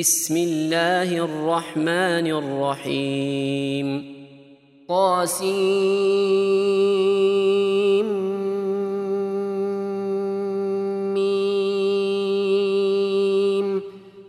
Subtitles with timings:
[0.00, 4.14] بسم الله الرحمن الرحيم.
[4.88, 5.46] قاسم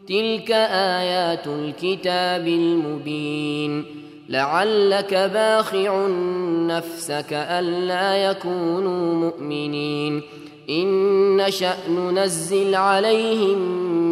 [0.08, 3.86] تلك آيات الكتاب المبين.
[4.30, 6.08] لعلك باخع
[6.68, 10.22] نفسك ألا يكونوا مؤمنين.
[10.70, 10.88] إن
[11.38, 13.93] نشأ ننزل عليهم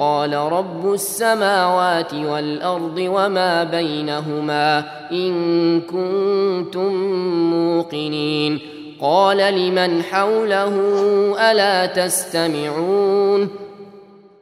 [0.00, 6.94] قال رب السماوات والأرض وما بينهما إن كنتم
[7.50, 8.58] موقنين.
[9.00, 10.74] قال لمن حوله
[11.50, 13.48] ألا تستمعون؟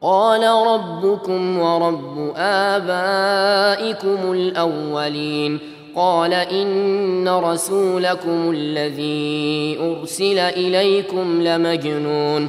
[0.02, 5.58] قال ربكم ورب آبائكم الأولين.
[5.96, 12.48] قال إن رسولكم الذي أرسل إليكم لمجنون.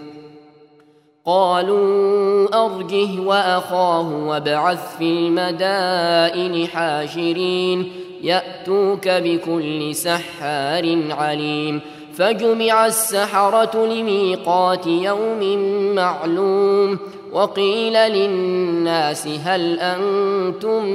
[1.25, 7.91] قالوا أرجه وأخاه وابعث في المدائن حاشرين
[8.23, 11.81] يأتوك بكل سحار عليم
[12.13, 15.57] فجمع السحرة لميقات يوم
[15.95, 16.99] معلوم
[17.31, 20.85] وقيل للناس هل أنتم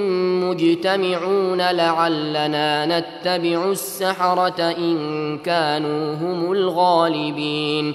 [0.51, 7.95] مجتمعون لعلنا نتبع السحرة إن كانوا هم الغالبين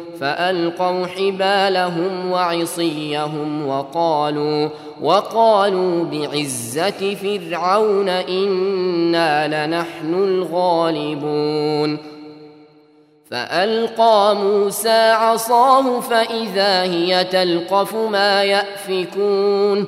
[0.21, 4.69] فألقوا حبالهم وعصيهم وقالوا
[5.01, 11.97] وقالوا بعزة فرعون إنا لنحن الغالبون.
[13.31, 19.87] فألقى موسى عصاه فإذا هي تلقف ما يأفكون.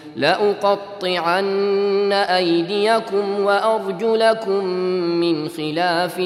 [0.15, 4.65] لأقطعن أيديكم وأرجلكم
[4.95, 6.19] من خلاف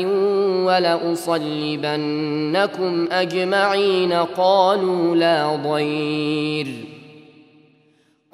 [0.66, 6.95] ولأصلبنكم أجمعين قالوا لا ضير.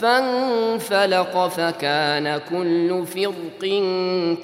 [0.00, 3.60] فانفلق فكان كل فرق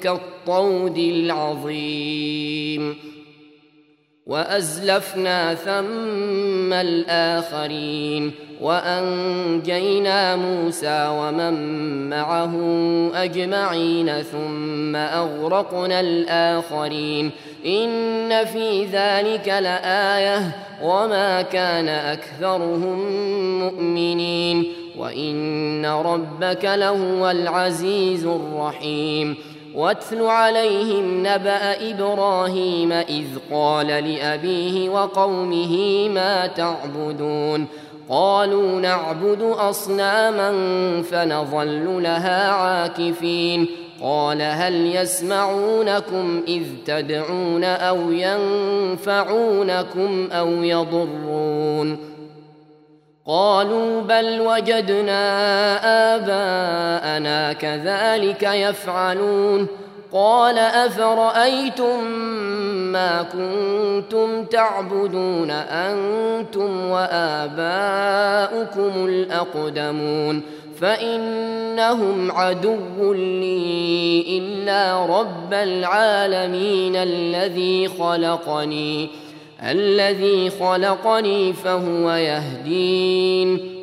[0.01, 2.95] كالطود العظيم.
[4.25, 12.53] وأزلفنا ثم الآخرين وأنجينا موسى ومن معه
[13.15, 17.31] أجمعين ثم أغرقنا الآخرين.
[17.65, 20.51] إن في ذلك لآية
[20.83, 22.99] وما كان أكثرهم
[23.59, 24.82] مؤمنين.
[24.97, 29.35] وان ربك لهو العزيز الرحيم
[29.75, 37.67] واتل عليهم نبا إبراهيم اذ قال لابيه وقومه ما تعبدون
[38.09, 40.51] قالوا نعبد اصناما
[41.01, 43.67] فنظل لها عاكفين
[44.01, 49.67] قال هل يسمعونكم اذ تدعون أو ينفعونكم
[50.31, 52.12] أو يضرون
[53.27, 55.25] قالوا بل وجدنا
[56.15, 59.67] آباءنا كذلك يفعلون.
[60.13, 62.03] قال أفرأيتم
[62.91, 67.71] ما كنتم تعبدون؟ أنتم وآباؤكم
[69.05, 70.41] الأقدمون.
[70.81, 79.22] فإنهم عدو لي إلا رب العالمين الذي خلقني.
[79.63, 83.73] الذي خلقني فهو يهدين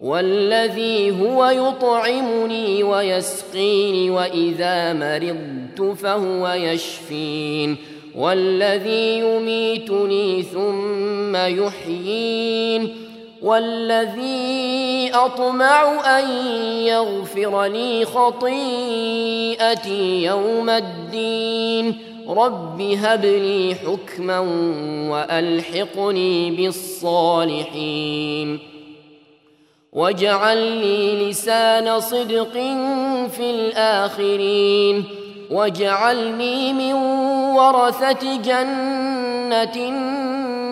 [0.00, 7.76] والذي هو يطعمني ويسقيني وإذا مرضت فهو يشفين
[8.16, 12.96] والذي يميتني ثم يحيين.
[13.44, 16.30] والذي أطمع أن
[16.86, 21.98] يغفر لي خطيئتي يوم الدين.
[22.28, 24.38] رب هب لي حكما
[25.10, 28.58] وألحقني بالصالحين.
[29.92, 32.52] واجعل لي لسان صدق
[33.28, 35.04] في الآخرين.
[35.50, 36.92] واجعلني من
[37.56, 39.90] ورثة جنة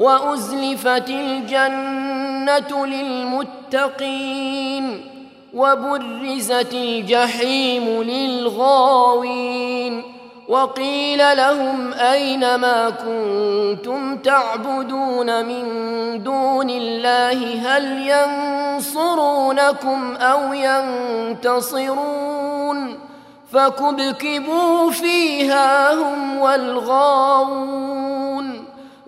[0.00, 4.50] وأزلفت الجنة للمتقين
[5.54, 10.02] وبرزت الجحيم للغاوين
[10.48, 15.62] وقيل لهم أين ما كنتم تعبدون من
[16.22, 18.08] دون الله هل
[18.76, 20.52] ينصرونكم أو
[21.32, 22.98] ينتصرون
[23.52, 27.90] فكبكبوا فيها هم والغاوون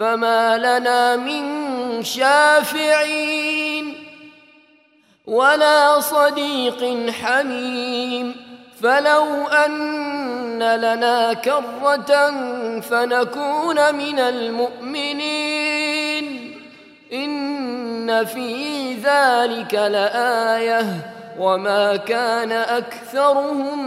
[0.00, 1.44] فما لنا من
[2.04, 3.94] شافعين
[5.26, 8.36] ولا صديق حميم
[8.82, 12.30] فلو أن لنا كرة
[12.80, 15.70] فنكون من المؤمنين
[17.12, 20.86] إن في ذلك لآية
[21.38, 23.78] وما كان أكثرهم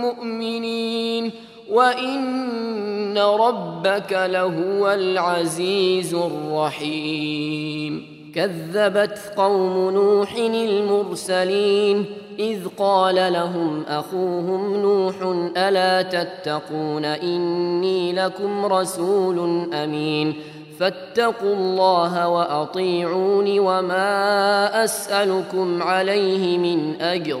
[0.00, 12.04] مؤمنين وان ربك لهو العزيز الرحيم كذبت قوم نوح المرسلين
[12.38, 15.14] اذ قال لهم اخوهم نوح
[15.56, 20.34] الا تتقون اني لكم رسول امين
[20.78, 27.40] فاتقوا الله واطيعون وما اسالكم عليه من اجر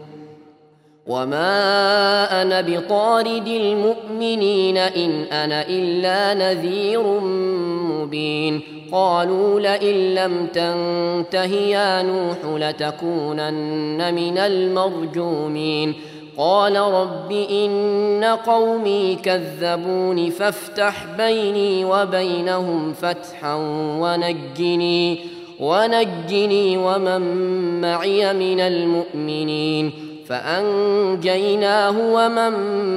[1.07, 7.19] وما أنا بطارد المؤمنين ان أنا الا نذير
[7.91, 15.93] مبين قالوا لئن لم تنته يا نوح لتكونن من المرجومين
[16.37, 23.55] قال رب ان قومي كذبون فافتح بيني وبينهم فتحا
[23.99, 25.19] ونجني
[25.59, 27.21] ونجني ومن
[27.81, 32.53] معي من المؤمنين فأنجيناه ومن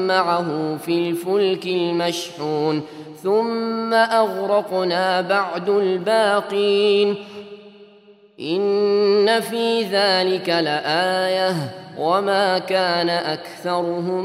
[0.07, 2.83] معه في الفلك المشحون
[3.23, 7.17] ثم أغرقنا بعد الباقين.
[8.41, 11.55] إن في ذلك لآية
[11.99, 14.25] وما كان أكثرهم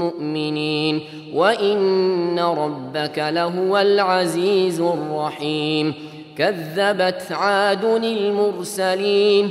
[0.00, 1.00] مؤمنين.
[1.34, 5.94] وإن ربك لهو العزيز الرحيم.
[6.38, 9.50] كذبت عاد المرسلين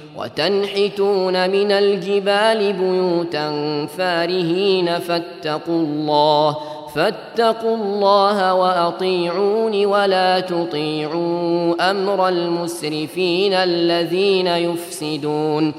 [0.17, 3.51] وتنحتون من الجبال بيوتا
[3.97, 6.57] فارهين فاتقوا الله
[6.95, 15.73] فاتقوا الله وأطيعون ولا تطيعوا أمر المسرفين الذين يفسدون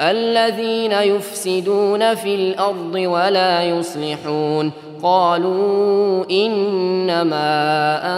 [0.00, 4.72] الذين يفسدون في الأرض ولا يصلحون.
[5.02, 7.38] قالوا إنما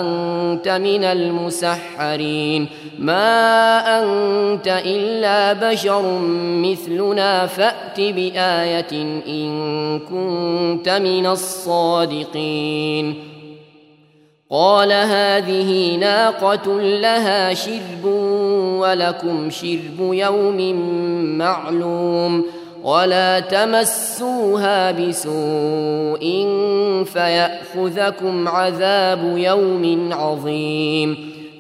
[0.01, 2.69] أنت من المسحرين.
[2.99, 6.19] ما انت الا بشر
[6.63, 8.93] مثلنا فات بايه
[9.29, 13.15] ان كنت من الصادقين
[14.51, 18.05] قال هذه ناقه لها شرب
[18.81, 20.75] ولكم شرب يوم
[21.39, 22.45] معلوم
[22.85, 26.47] ولا تمسوها بسوء
[27.05, 31.36] فياخذكم عذاب يوم عظيم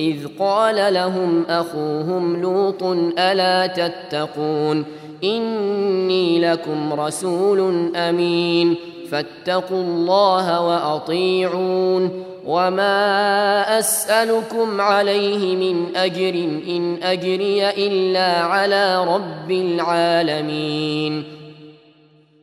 [0.00, 2.82] إذ قال لهم أخوهم لوط
[3.18, 4.84] ألا تتقون
[5.24, 8.74] إني لكم رسول أمين
[9.10, 16.34] فاتقوا الله وأطيعون وما أسألكم عليه من أجر
[16.68, 21.35] إن أجري إلا على رب العالمين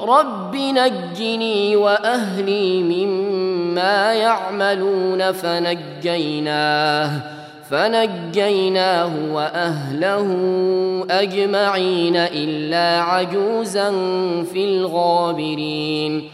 [0.00, 7.10] رب نجني واهلي مما يعملون فنجيناه
[7.70, 10.26] فنجيناه واهله
[11.10, 13.90] اجمعين الا عجوزا
[14.52, 16.30] في الغابرين.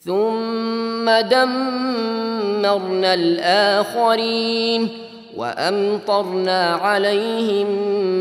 [0.00, 4.88] ثم دمرنا الاخرين
[5.36, 7.66] وامطرنا عليهم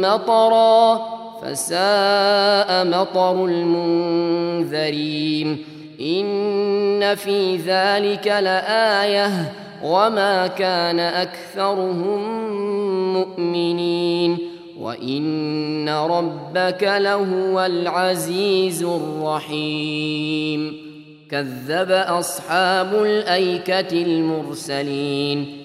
[0.01, 5.57] مطرا فساء مطر المنذرين.
[6.01, 9.53] إن في ذلك لآية
[9.83, 12.49] وما كان أكثرهم
[13.13, 14.37] مؤمنين.
[14.79, 20.77] وإن ربك لهو العزيز الرحيم.
[21.31, 25.64] كذب أصحاب الأيكة المرسلين.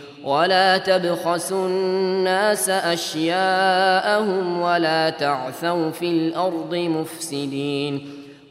[0.23, 8.01] ولا تبخسوا الناس أشياءهم ولا تعثوا في الأرض مفسدين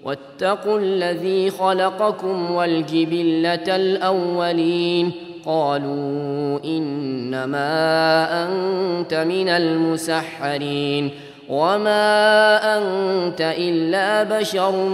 [0.04, 5.12] واتقوا الذي خلقكم والجبلة الأولين
[5.46, 7.68] قالوا إنما
[8.44, 11.10] أنت من المسحرين
[11.48, 14.86] وما أنت إلا بشر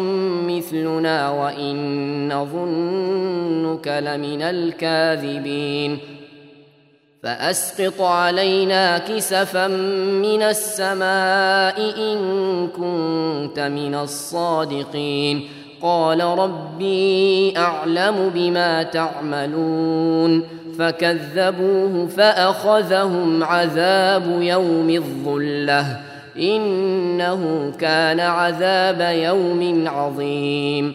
[0.49, 5.99] مثلنا وإن نظنك لمن الكاذبين
[7.27, 12.19] فأسقط علينا كسفا من السماء إن
[12.69, 15.49] كنت من الصادقين.
[15.83, 20.43] قال ربي أعلم بما تعملون.
[20.79, 26.01] فكذبوه فأخذهم عذاب يوم الظلة.
[26.39, 30.95] إنه كان عذاب يوم عظيم.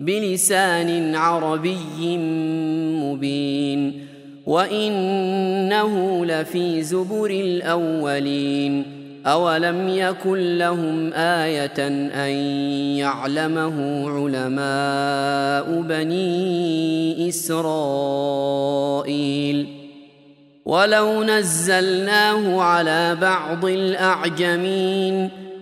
[0.00, 2.18] بلسان عربي
[3.02, 4.06] مبين
[4.46, 8.84] وإنه لفي زبر الأولين
[9.26, 12.30] أولم يكن لهم آية أن
[12.98, 18.66] يعلمه علماء بني إسرائيل
[20.66, 25.30] ولو نزلناه على بعض الأعجمين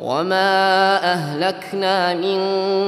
[0.00, 2.40] وما اهلكنا من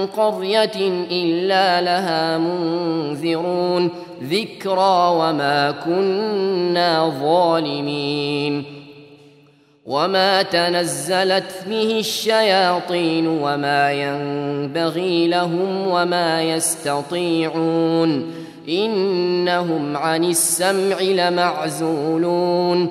[0.06, 3.90] قريه الا لها منذرون
[4.22, 8.64] ذكرى وما كنا ظالمين
[9.86, 18.32] وما تنزلت به الشياطين وما ينبغي لهم وما يستطيعون
[18.68, 22.90] انهم عن السمع لمعزولون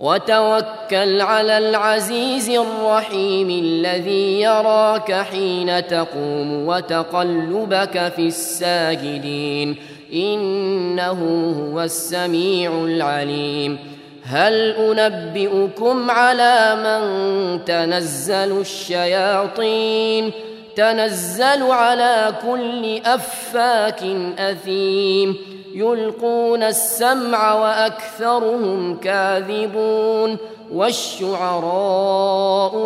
[0.00, 9.76] وتوكل على العزيز الرحيم الذي يراك حين تقوم وتقلبك في الساجدين.
[10.12, 13.78] إنه هو السميع العليم.
[14.24, 20.32] هل أنبئكم على من تنزل الشياطين؟
[20.76, 24.02] تنزل على كل أفاك
[24.38, 25.59] أثيم.
[25.74, 30.36] يلقون السمع وأكثرهم كاذبون
[30.72, 32.08] والشعراء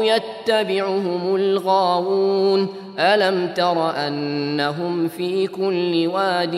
[0.03, 2.69] يتبعهم الغاوون
[2.99, 6.55] ألم تر أنهم في كل واد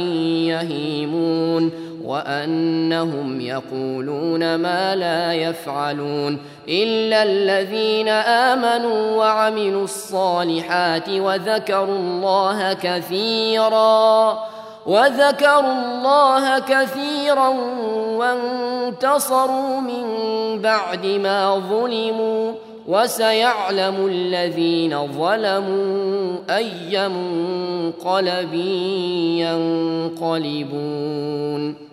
[0.46, 1.70] يهيمون
[2.04, 14.38] وأنهم يقولون ما لا يفعلون إلا الذين آمنوا وعملوا الصالحات وذكروا الله كثيرا
[14.86, 17.48] وذكروا الله كثيرا
[18.16, 20.04] وانتصروا من
[20.62, 22.52] بعد ما ظلموا
[22.88, 28.54] وسيعلم الذين ظلموا أي منقلب
[30.20, 31.85] ينقلبون